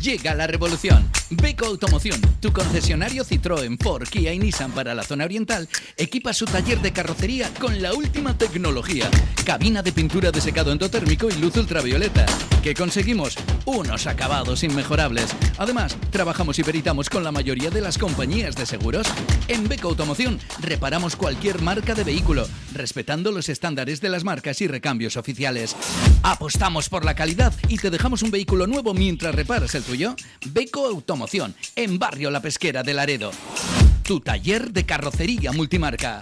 [0.00, 1.10] Llega la revolución.
[1.28, 6.46] Beco Automoción, tu concesionario Citroën, Ford, Kia y Nissan para la zona oriental, equipa su
[6.46, 9.10] taller de carrocería con la última tecnología.
[9.44, 12.24] Cabina de pintura de secado endotérmico y luz ultravioleta.
[12.62, 13.38] ¿Qué conseguimos?
[13.64, 15.34] Unos acabados inmejorables.
[15.56, 19.06] Además, trabajamos y peritamos con la mayoría de las compañías de seguros.
[19.48, 24.66] En Beco Automoción reparamos cualquier marca de vehículo, respetando los estándares de las marcas y
[24.66, 25.74] recambios oficiales.
[26.22, 30.14] Apostamos por la calidad y te dejamos un vehículo nuevo mientras reparas el tuyo.
[30.44, 33.30] Beco Automoción, en Barrio La Pesquera de Laredo.
[34.02, 36.20] Tu taller de carrocería multimarca.